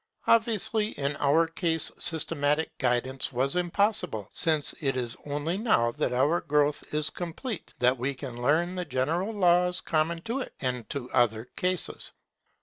[0.25, 6.41] Obviously in our case systematic guidance was impossible, since it is only now that our
[6.41, 11.11] growth is complete that we can learn the general laws common to it and to
[11.11, 12.13] other cases.